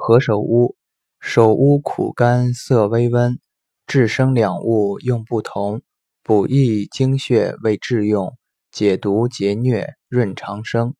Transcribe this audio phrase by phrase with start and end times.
[0.00, 0.76] 何首乌，
[1.18, 3.40] 首乌苦甘色微温，
[3.84, 5.82] 治生两物用不同，
[6.22, 8.38] 补益精血为治用，
[8.70, 10.94] 解毒解疟润长生。